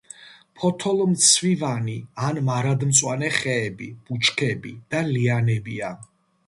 [0.61, 1.97] ფოთოლმცვივანი
[2.29, 5.97] ან მარადმწვანე ხეები, ბუჩქები და ლიანებია.